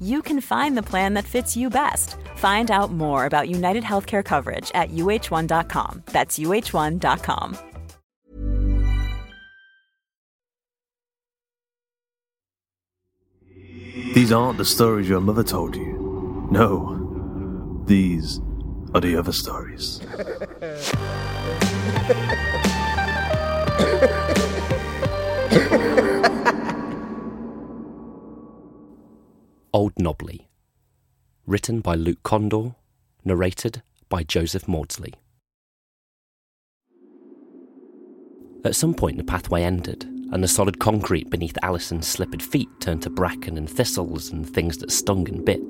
[0.00, 2.16] you can find the plan that fits you best.
[2.36, 6.02] Find out more about United Healthcare coverage at uh1.com.
[6.06, 7.58] That's uh1.com.
[14.14, 16.48] These aren't the stories your mother told you.
[16.50, 18.40] No, these
[18.94, 20.00] are the other stories.
[29.74, 30.48] Old Knobbly.
[31.46, 32.74] Written by Luke Kondor,
[33.22, 35.12] narrated by Joseph Maudsley.
[38.64, 43.02] At some point, the pathway ended, and the solid concrete beneath Alison's slippered feet turned
[43.02, 45.68] to bracken and thistles and things that stung and bit.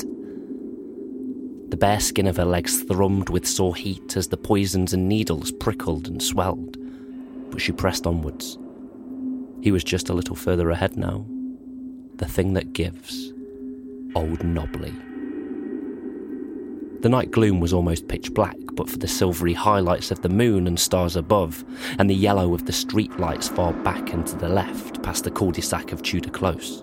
[1.71, 5.51] The bare skin of her legs thrummed with sore heat as the poisons and needles
[5.51, 6.77] prickled and swelled,
[7.51, 8.59] but she pressed onwards.
[9.61, 11.27] He was just a little further ahead now.
[12.15, 13.33] The thing that gives.
[14.19, 14.93] Old Knobbly.
[17.03, 20.67] The night gloom was almost pitch black, but for the silvery highlights of the moon
[20.67, 21.65] and stars above,
[22.01, 25.31] and the yellow of the street lights far back and to the left, past the
[25.31, 26.83] cul-de-sac of Tudor Close.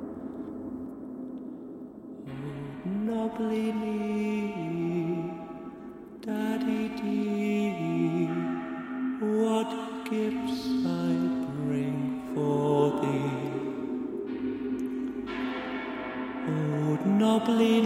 [16.48, 17.82] Oh, nobly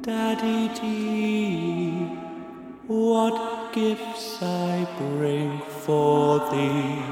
[0.00, 0.68] Daddy
[2.86, 7.02] what gifts I bring for thee.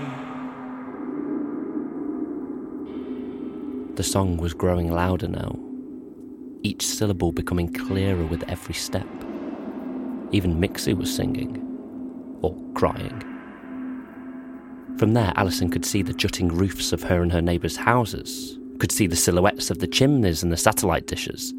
[3.97, 5.59] The song was growing louder now,
[6.63, 9.07] each syllable becoming clearer with every step.
[10.31, 11.61] Even Mixie was singing,
[12.41, 13.21] or crying.
[14.99, 18.93] From there, Alison could see the jutting roofs of her and her neighbours' houses, could
[18.93, 21.51] see the silhouettes of the chimneys and the satellite dishes,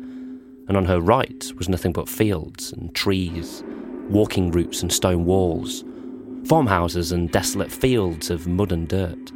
[0.68, 3.64] and on her right was nothing but fields and trees,
[4.09, 5.84] walking routes and stone walls,
[6.46, 9.31] farmhouses and desolate fields of mud and dirt.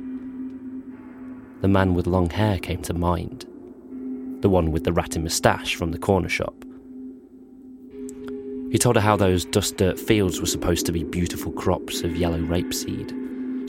[1.61, 3.45] The man with long hair came to mind,
[4.41, 6.63] the one with the ratty moustache from the corner shop.
[8.71, 12.15] He told her how those dust dirt fields were supposed to be beautiful crops of
[12.15, 13.18] yellow rapeseed,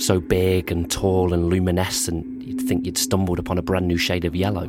[0.01, 4.25] so big and tall and luminescent you'd think you'd stumbled upon a brand new shade
[4.25, 4.65] of yellow,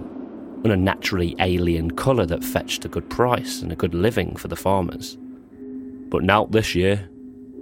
[0.64, 4.56] an unnaturally alien colour that fetched a good price and a good living for the
[4.56, 5.18] farmers.
[6.10, 7.10] But now this year,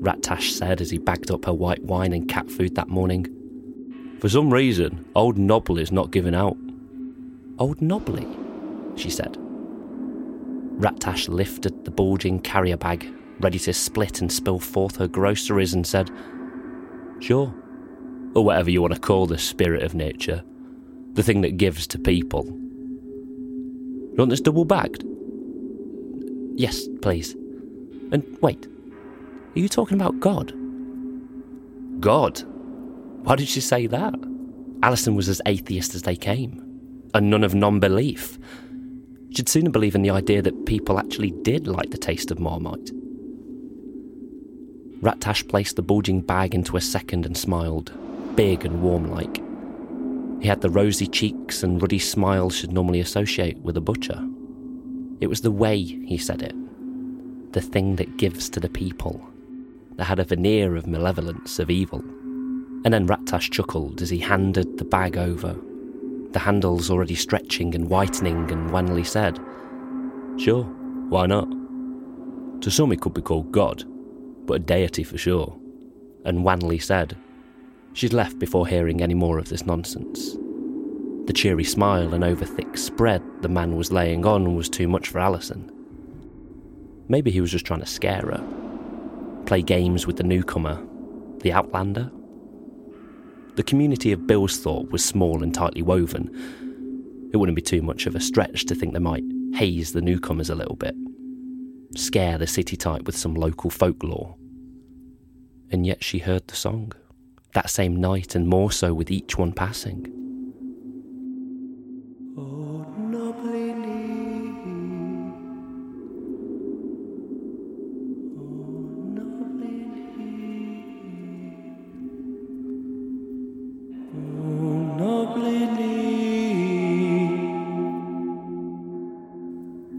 [0.01, 3.27] Rat Tash said as he bagged up her white wine and cat food that morning.
[4.19, 6.57] For some reason, old Knobbly is not giving out.
[7.57, 8.27] Old Knobbly,
[8.95, 9.37] she said.
[10.79, 13.05] Rattash lifted the bulging carrier bag,
[13.41, 16.09] ready to split and spill forth her groceries, and said,
[17.19, 17.53] Sure.
[18.35, 20.43] Or whatever you want to call the spirit of nature.
[21.13, 22.45] The thing that gives to people.
[22.45, 25.03] You want this double bagged?
[26.55, 27.33] Yes, please.
[28.11, 28.67] And wait,
[29.55, 30.53] are you talking about God?
[32.01, 32.41] God?
[33.23, 34.13] Why did she say that?
[34.83, 36.63] Alison was as atheist as they came,
[37.13, 38.39] a nun of non belief.
[39.31, 42.91] She'd sooner believe in the idea that people actually did like the taste of Marmite.
[45.01, 47.93] Rat-Tash placed the bulging bag into a second and smiled,
[48.35, 49.41] big and warm like.
[50.41, 54.21] He had the rosy cheeks and ruddy smile she'd normally associate with a butcher.
[55.21, 56.55] It was the way he said it,
[57.53, 59.25] the thing that gives to the people,
[59.95, 61.99] that had a veneer of malevolence, of evil.
[62.83, 65.55] And then Rat-Tash chuckled as he handed the bag over,
[66.31, 69.39] the handles already stretching and whitening, and wanly said,
[70.37, 70.63] Sure,
[71.09, 71.49] why not?
[72.61, 73.83] To some it could be called God,
[74.49, 75.55] but a deity for sure.
[76.25, 77.15] And Wanley said,
[77.93, 80.35] She'd left before hearing any more of this nonsense.
[81.27, 85.09] The cheery smile and over thick spread the man was laying on was too much
[85.09, 85.71] for Alison.
[87.07, 89.43] Maybe he was just trying to scare her.
[89.45, 90.83] Play games with the newcomer,
[91.41, 92.11] the outlander.
[93.55, 97.29] The community of Bilsthorpe was small and tightly woven.
[97.31, 99.23] It wouldn't be too much of a stretch to think they might
[99.53, 100.95] haze the newcomers a little bit,
[101.95, 104.35] scare the city type with some local folklore.
[105.71, 106.93] And yet she heard the song
[107.53, 110.15] that same night and more so with each one passing.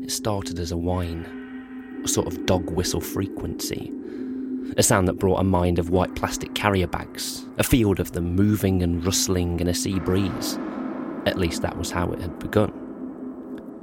[0.03, 1.40] It started as a whine,
[2.09, 3.93] sort of dog whistle frequency
[4.77, 8.35] a sound that brought a mind of white plastic carrier bags, a field of them
[8.35, 10.59] moving and rustling in a sea breeze.
[11.27, 12.73] At least that was how it had begun.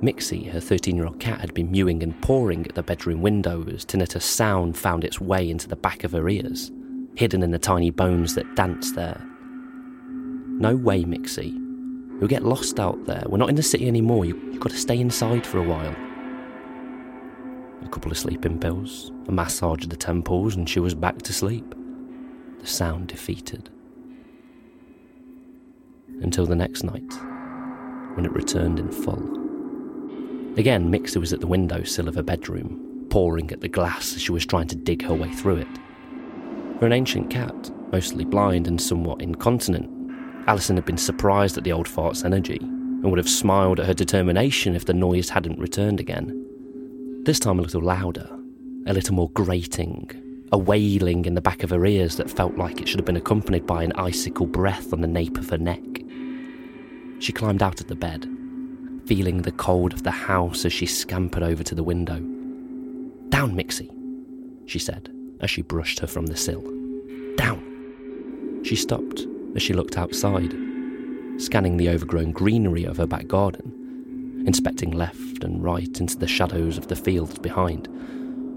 [0.01, 3.65] Mixie, her 13 year old cat, had been mewing and pawing at the bedroom window
[3.67, 6.71] as tinnitus sound found its way into the back of her ears,
[7.15, 9.23] hidden in the tiny bones that danced there.
[10.59, 11.51] No way, Mixie.
[12.19, 13.23] You'll get lost out there.
[13.27, 14.25] We're not in the city anymore.
[14.25, 15.95] You, you've got to stay inside for a while
[17.83, 21.33] a couple of sleeping pills, a massage of the temples, and she was back to
[21.33, 21.75] sleep.
[22.59, 23.69] The sound defeated.
[26.21, 27.13] Until the next night,
[28.15, 29.37] when it returned in full.
[30.57, 34.21] Again, Mixie was at the window sill of her bedroom, pawing at the glass as
[34.21, 35.67] she was trying to dig her way through it.
[36.79, 39.91] For an ancient cat, mostly blind and somewhat incontinent,
[40.47, 43.93] Alison had been surprised at the old fart's energy and would have smiled at her
[43.93, 46.46] determination if the noise hadn't returned again.
[47.27, 48.29] This time a little louder,
[48.85, 50.09] a little more grating,
[50.53, 53.17] a wailing in the back of her ears that felt like it should have been
[53.17, 55.83] accompanied by an icicle breath on the nape of her neck.
[57.19, 58.25] She climbed out of the bed,
[59.07, 62.19] feeling the cold of the house as she scampered over to the window.
[63.27, 63.91] Down, Mixie,
[64.65, 66.63] she said as she brushed her from the sill.
[67.35, 68.61] Down.
[68.63, 70.55] She stopped as she looked outside,
[71.35, 73.73] scanning the overgrown greenery of her back garden
[74.47, 77.87] inspecting left and right into the shadows of the fields behind,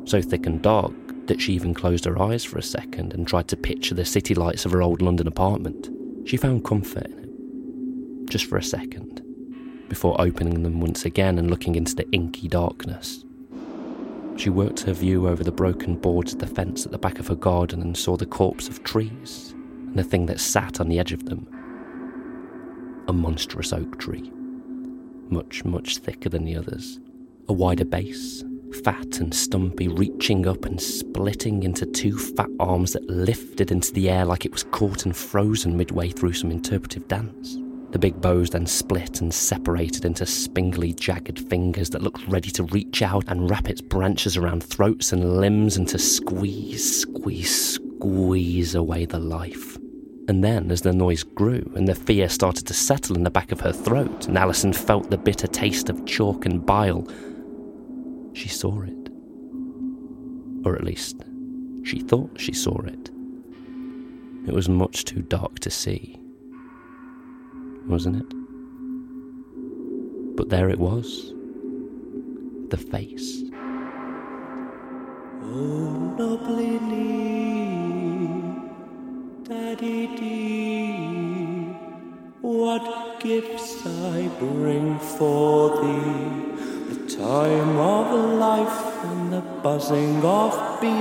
[0.04, 0.92] so thick and dark
[1.26, 4.34] that she even closed her eyes for a second and tried to picture the city
[4.34, 5.88] lights of her old London apartment.
[6.28, 9.22] She found comfort in it, just for a second,
[9.88, 13.24] before opening them once again and looking into the inky darkness.
[14.36, 17.28] She worked her view over the broken boards of the fence at the back of
[17.28, 19.54] her garden and saw the corpse of trees
[19.90, 21.46] and the thing that sat on the edge of them
[23.08, 24.32] a monstrous oak tree
[25.30, 27.00] much, much thicker than the others.
[27.48, 28.44] A wider base,
[28.84, 34.08] fat and stumpy, reaching up and splitting into two fat arms that lifted into the
[34.08, 37.58] air like it was caught and frozen midway through some interpretive dance.
[37.90, 42.62] The big boughs then split and separated into spingly, jagged fingers that looked ready to
[42.64, 48.76] reach out and wrap its branches around throats and limbs and to squeeze, squeeze, squeeze
[48.76, 49.79] away the life.
[50.28, 53.50] And then, as the noise grew and the fear started to settle in the back
[53.52, 57.08] of her throat, and Alison felt the bitter taste of chalk and bile,
[58.32, 59.10] she saw it.
[60.64, 61.16] Or at least,
[61.82, 63.10] she thought she saw it.
[64.46, 66.20] It was much too dark to see,
[67.86, 68.34] wasn't it?
[70.36, 71.34] But there it was
[72.68, 73.42] the face.
[75.42, 75.90] Oh,
[79.50, 81.74] Daddy dear,
[82.40, 90.92] what gifts I bring for thee, the time of life and the buzzing of bees.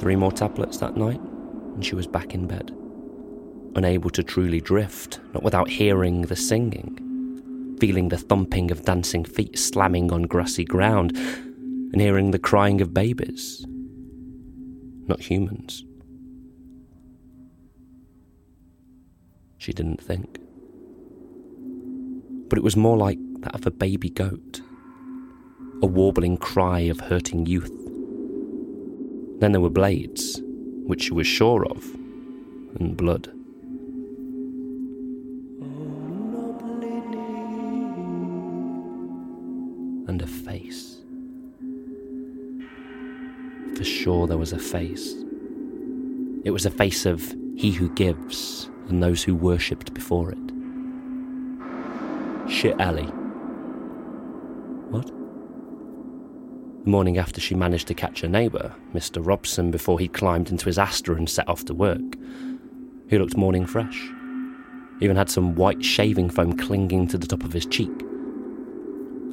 [0.00, 1.20] Three more tablets that night,
[1.74, 2.72] and she was back in bed,
[3.74, 9.58] unable to truly drift, not without hearing the singing, feeling the thumping of dancing feet
[9.58, 13.66] slamming on grassy ground, and hearing the crying of babies
[15.08, 15.84] not humans.
[19.58, 20.38] She didn't think.
[22.48, 24.60] But it was more like that of a baby goat,
[25.82, 27.72] a warbling cry of hurting youth.
[29.40, 30.40] Then there were blades,
[30.86, 31.84] which she was sure of,
[32.80, 33.32] and blood.
[44.08, 45.12] Sure there was a face.
[46.42, 50.38] It was a face of he who gives and those who worshipped before it.
[52.50, 53.04] Shit Alley.
[54.88, 55.08] What?
[56.84, 59.20] The morning after she managed to catch her neighbour, Mr.
[59.22, 62.16] Robson, before he'd climbed into his Astra and set off to work,
[63.10, 64.08] he looked morning fresh.
[65.02, 67.92] Even had some white shaving foam clinging to the top of his cheek.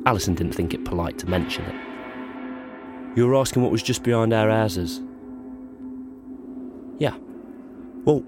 [0.06, 1.95] Alison didn't think it polite to mention it.
[3.16, 5.02] You were asking what was just behind our houses?
[7.00, 7.16] Yeah.
[8.04, 8.24] Well,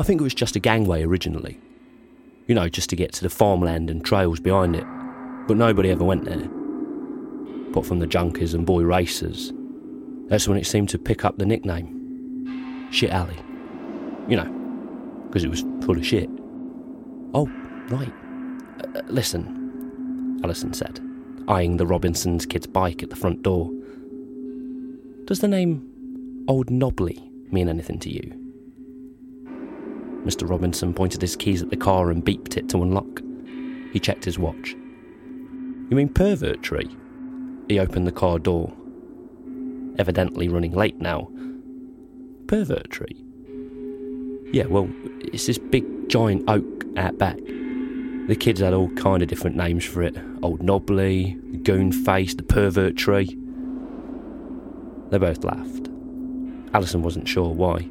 [0.00, 1.60] I think it was just a gangway originally.
[2.46, 4.84] You know, just to get to the farmland and trails behind it.
[5.46, 6.48] But nobody ever went there.
[7.68, 9.52] Apart from the junkies and boy racers.
[10.28, 12.88] That's when it seemed to pick up the nickname.
[12.90, 13.38] Shit Alley.
[14.28, 16.28] You know, because it was full of shit.
[17.34, 17.46] Oh,
[17.88, 18.12] right.
[18.82, 21.00] Uh, listen, Alison said,
[21.46, 23.70] eyeing the Robinsons' kid's bike at the front door.
[25.26, 27.18] Does the name Old Knobbly
[27.50, 28.40] mean anything to you?
[30.26, 30.46] Mr.
[30.48, 33.22] Robinson pointed his keys at the car and beeped it to unlock.
[33.94, 34.72] He checked his watch.
[34.72, 36.88] You mean Pervertry?
[37.68, 38.70] He opened the car door.
[39.98, 41.30] Evidently running late now.
[42.46, 43.16] Pervertry?
[44.52, 44.90] Yeah, well,
[45.20, 47.38] it's this big giant oak out back.
[47.38, 50.18] The kids had all kind of different names for it.
[50.42, 53.38] Old Knobbly, the Goon Face, the Pervert Tree.
[55.10, 55.88] They both laughed.
[56.72, 57.88] Alison wasn't sure why.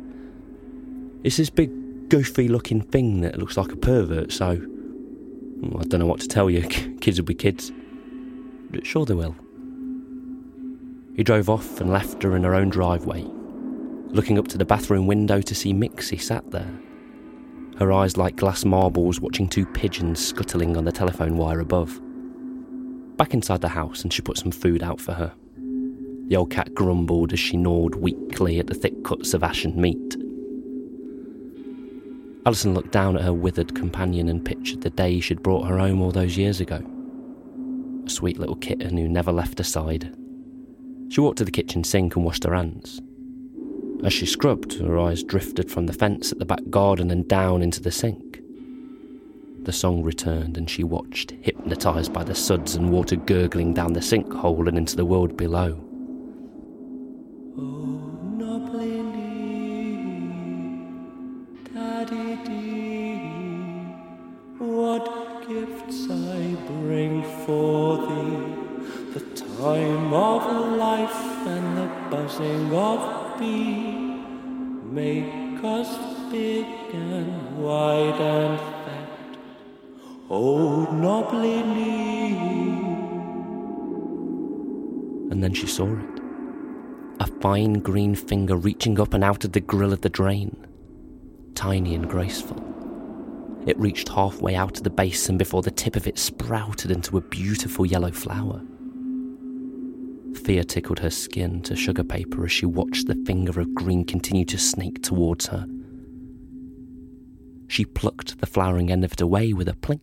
[1.23, 6.05] It's this big goofy looking thing that looks like a pervert, so I don't know
[6.05, 6.61] what to tell you.
[7.01, 7.71] Kids will be kids.
[8.69, 9.35] But sure they will.
[11.15, 13.23] He drove off and left her in her own driveway,
[14.07, 16.73] looking up to the bathroom window to see Mixie sat there,
[17.77, 22.01] her eyes like glass marbles watching two pigeons scuttling on the telephone wire above.
[23.17, 25.33] Back inside the house, and she put some food out for her.
[26.27, 30.17] The old cat grumbled as she gnawed weakly at the thick cuts of ashen meat.
[32.45, 36.01] Alison looked down at her withered companion and pictured the day she'd brought her home
[36.01, 36.81] all those years ago.
[38.05, 40.13] A sweet little kitten who never left her side.
[41.09, 43.01] She walked to the kitchen sink and washed her hands.
[44.03, 47.61] As she scrubbed, her eyes drifted from the fence at the back garden and down
[47.61, 48.41] into the sink.
[49.61, 54.01] The song returned and she watched, hypnotised by the suds and water gurgling down the
[54.01, 55.79] sinkhole and into the world below.
[66.67, 74.23] Bring for thee, the time of life and the buzzing of bee,
[74.91, 75.97] make us
[76.31, 79.37] big and wide and fat.
[80.29, 82.33] Oh, nobly me.
[85.31, 86.19] And then she saw it.
[87.19, 90.55] A fine green finger reaching up and out of the grill of the drain.
[91.55, 92.82] Tiny and graceful.
[93.65, 97.21] It reached halfway out of the basin before the tip of it sprouted into a
[97.21, 98.61] beautiful yellow flower.
[100.43, 104.45] Fear tickled her skin to sugar paper as she watched the finger of green continue
[104.45, 105.65] to snake towards her.
[107.67, 110.01] She plucked the flowering end of it away with a plink,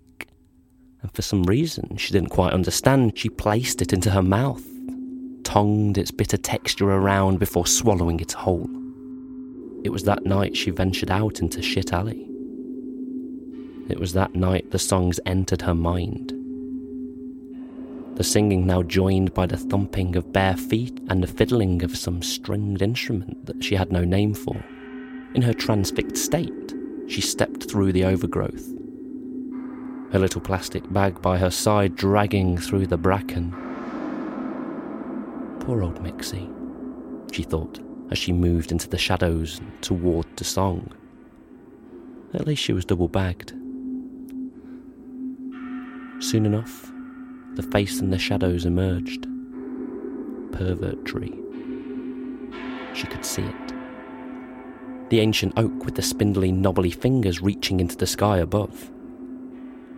[1.02, 4.64] and for some reason she didn't quite understand, she placed it into her mouth,
[5.44, 8.68] tongued its bitter texture around before swallowing it whole.
[9.84, 12.29] It was that night she ventured out into Shit Alley.
[13.90, 16.32] It was that night the songs entered her mind.
[18.14, 22.22] The singing now joined by the thumping of bare feet and the fiddling of some
[22.22, 24.62] stringed instrument that she had no name for.
[25.34, 26.74] In her transfixed state,
[27.08, 28.72] she stepped through the overgrowth,
[30.12, 33.50] her little plastic bag by her side dragging through the bracken.
[35.60, 36.48] Poor old Mixie,
[37.32, 37.80] she thought
[38.10, 40.92] as she moved into the shadows toward the song.
[42.32, 43.54] At least she was double bagged.
[46.20, 46.92] Soon enough,
[47.54, 49.26] the face in the shadows emerged.
[50.52, 51.32] Pervertry.
[52.92, 53.74] She could see it.
[55.08, 58.90] The ancient oak with the spindly, knobbly fingers reaching into the sky above.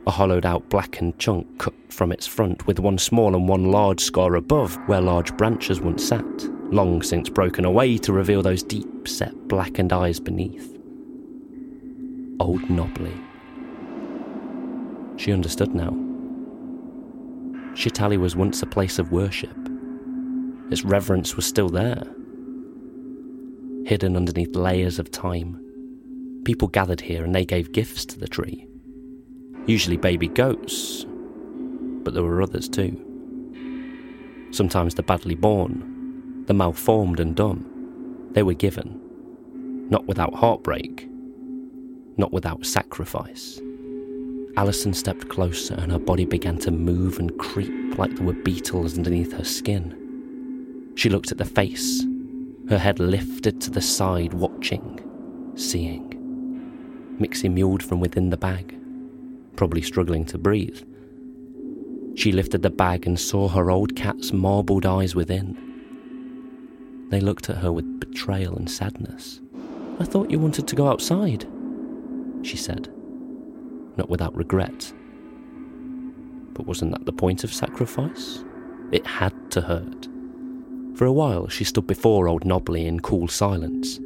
[0.07, 4.01] A hollowed out blackened chunk cut from its front with one small and one large
[4.01, 6.25] scar above where large branches once sat,
[6.73, 10.79] long since broken away to reveal those deep set blackened eyes beneath.
[12.39, 13.13] Old Knobbly.
[15.17, 16.02] She understood now.
[17.75, 19.57] Shit Alley was once a place of worship.
[20.71, 22.05] Its reverence was still there.
[23.87, 25.61] Hidden underneath layers of time,
[26.45, 28.67] people gathered here and they gave gifts to the tree.
[29.67, 31.07] Usually baby goats,
[32.03, 32.99] but there were others too.
[34.51, 39.01] Sometimes the badly born, the malformed and dumb, they were given,
[39.89, 41.09] not without heartbreak,
[42.17, 43.61] not without sacrifice.
[44.57, 48.99] Alison stepped closer and her body began to move and creep like there were beetles
[48.99, 50.93] underneath her skin.
[50.95, 52.05] She looked at the face,
[52.69, 55.01] her head lifted to the side, watching,
[55.55, 57.17] seeing.
[57.19, 58.79] Mixie mewed from within the bag,
[59.57, 60.83] probably struggling to breathe.
[62.15, 65.57] She lifted the bag and saw her old cat's marbled eyes within.
[67.09, 69.41] They looked at her with betrayal and sadness.
[69.99, 71.47] I thought you wanted to go outside,
[72.43, 72.93] she said,
[73.97, 74.93] not without regret.
[76.55, 78.45] But wasn't that the point of sacrifice?
[78.91, 80.09] It had to hurt.
[80.95, 83.99] For a while, she stood before old Knobbly in cool silence.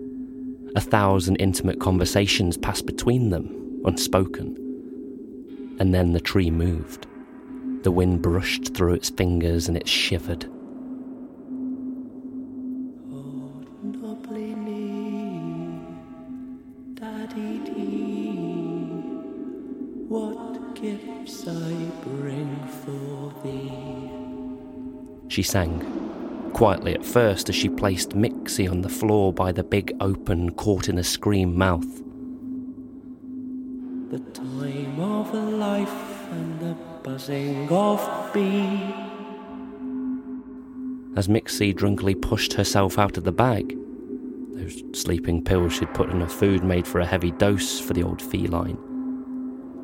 [0.76, 4.56] A thousand intimate conversations passed between them, unspoken.
[5.80, 7.06] And then the tree moved.
[7.82, 10.48] The wind brushed through its fingers and it shivered.
[25.36, 29.94] She sang, quietly at first as she placed Mixie on the floor by the big
[30.00, 32.02] open, caught in a scream mouth.
[34.08, 38.94] The time of life and the buzzing of bee.
[41.18, 43.76] As Mixie drunkenly pushed herself out of the bag,
[44.54, 48.02] those sleeping pills she'd put in her food made for a heavy dose for the
[48.02, 48.78] old feline.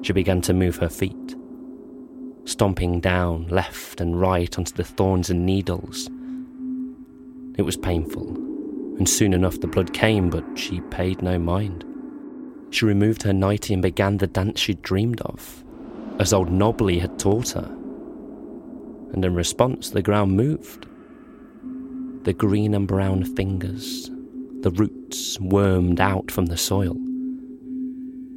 [0.00, 1.36] She began to move her feet,
[2.44, 6.08] stomping down left and right onto the thorns and needles.
[7.56, 8.28] It was painful,
[8.98, 11.84] and soon enough the blood came, but she paid no mind.
[12.70, 15.62] She removed her nightie and began the dance she'd dreamed of,
[16.18, 17.70] as old Knobbly had taught her.
[19.12, 20.86] And in response, the ground moved.
[22.24, 24.10] The green and brown fingers,
[24.60, 26.96] the roots wormed out from the soil.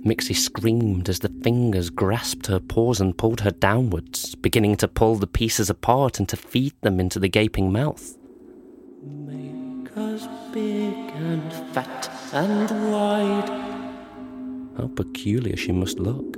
[0.05, 5.15] Mixie screamed as the fingers grasped her paws and pulled her downwards, beginning to pull
[5.15, 8.15] the pieces apart and to feed them into the gaping mouth.
[9.03, 13.49] Make us big and fat and wide.
[14.77, 16.37] How peculiar she must look.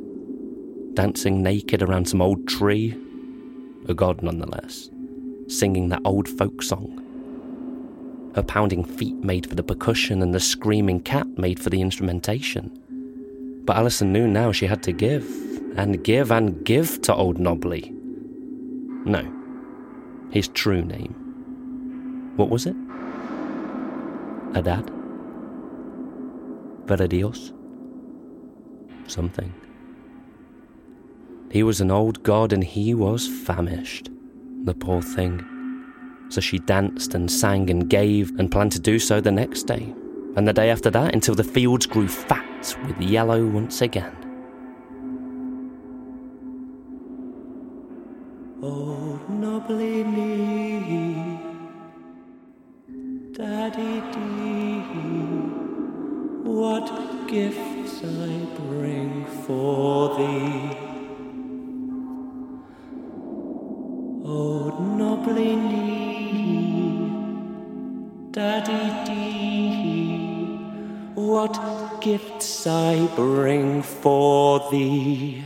[0.93, 2.97] Dancing naked around some old tree,
[3.89, 4.89] a god nonetheless,
[5.49, 7.03] singing that old folk song.
[8.33, 12.81] Her pounding feet made for the percussion and the screaming cat made for the instrumentation.
[13.67, 15.25] But Alison knew now she had to give,
[15.75, 17.93] and give and give to old Knobbly.
[19.05, 19.29] No,
[20.31, 21.13] his true name.
[22.37, 22.75] What was it?
[24.53, 24.89] Adad?
[26.85, 27.51] Veradios?
[29.07, 29.53] Something.
[31.51, 34.09] He was an old god and he was famished,
[34.63, 35.45] the poor thing.
[36.29, 39.93] So she danced and sang and gave and planned to do so the next day,
[40.37, 44.15] and the day after that until the fields grew fat with yellow once again.
[48.61, 51.39] Oh, nobly knee,
[53.31, 54.79] Daddy dee,
[56.43, 56.87] what
[57.27, 60.77] gifts I bring for thee.
[64.23, 67.09] Oh, nobly knee,
[68.31, 68.86] Daddy
[71.47, 75.43] what gifts I bring for thee.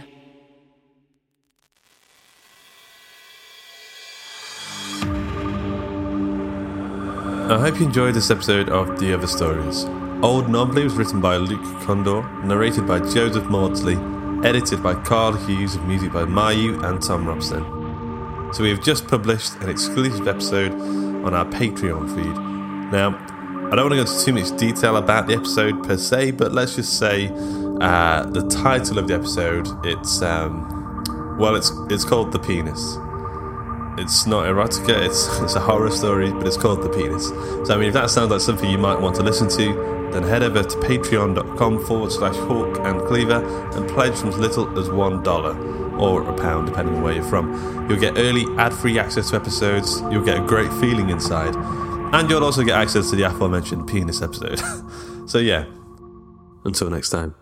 [7.49, 9.85] I hope you enjoyed this episode of The Other Stories.
[10.23, 13.97] Old Knobbly was written by Luke Kondor, narrated by Joseph Maudsley,
[14.47, 17.63] edited by Karl Hughes, with music by Myu and Thom Robson.
[18.53, 22.35] So we have just published an exclusive episode on our Patreon feed.
[22.91, 23.09] Now,
[23.71, 26.51] I don't want to go into too much detail about the episode per se, but
[26.51, 27.29] let's just say
[27.79, 32.97] uh, the title of the episode it's um, well, it's it's called The Penis.
[33.97, 37.29] It's not erotica, it's, it's a horror story, but it's called The Penis.
[37.65, 40.23] So, I mean, if that sounds like something you might want to listen to, then
[40.23, 43.41] head over to patreon.com forward slash hawk and cleaver
[43.73, 47.89] and pledge from as little as $1 or a pound, depending on where you're from.
[47.89, 51.55] You'll get early ad free access to episodes, you'll get a great feeling inside,
[52.13, 54.59] And you'll also get access to the aforementioned penis episode.
[55.27, 55.65] so, yeah,
[56.65, 57.35] Until next time.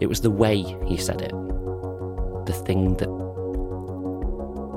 [0.00, 1.32] It was the way he said it.
[2.46, 3.08] The thing that.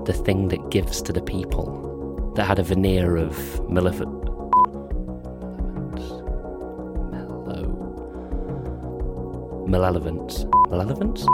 [0.05, 2.33] The thing that gives to the people.
[2.35, 3.69] That had a veneer of.
[3.69, 3.91] Mellow.
[9.67, 10.45] Malevolence.
[10.69, 11.25] Malevolence?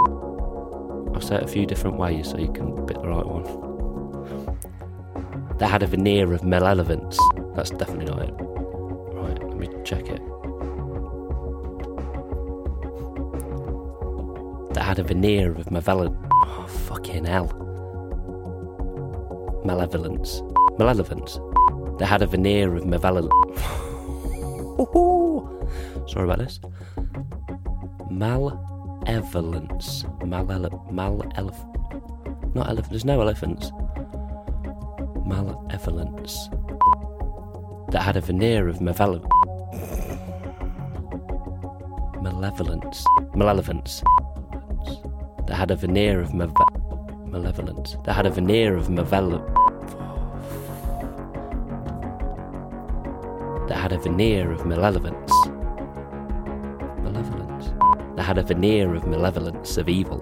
[1.16, 3.46] I'll say it a few different ways so you can pick the right one.
[5.60, 7.18] That had a veneer of malevolence.
[7.56, 8.34] That's definitely not it.
[8.38, 10.22] Right, let me check it.
[14.76, 16.18] that had a veneer of malevolence.
[16.34, 17.48] Oh, fucking hell.
[19.64, 20.42] Malevolence.
[20.78, 21.40] Malevolence.
[21.98, 23.32] That had a veneer of malevolence.
[26.12, 26.60] Sorry about this.
[29.06, 30.04] Malevolence.
[30.22, 32.90] Malele- malelef- Not elephant.
[32.90, 33.72] There's no elephants.
[35.26, 36.50] Malevolence.
[37.92, 39.26] That had a veneer of malevolence.
[42.22, 43.06] Malevolence.
[43.36, 44.04] Malevolence
[45.48, 46.52] that had a veneer of mave-
[47.28, 49.44] malevolence, that had a veneer of malevolence,
[53.68, 55.35] that had a veneer of malevolence, malevolence,
[58.26, 60.20] had a veneer of malevolence of evil.